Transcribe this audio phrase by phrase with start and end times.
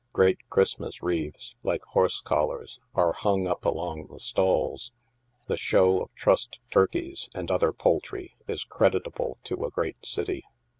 [0.13, 4.91] Great Christmas wreaths, like horse collars, are hung up alono the stalls.
[5.45, 10.43] The show of trussed turkeys, and other poultry, is creditable to a great city.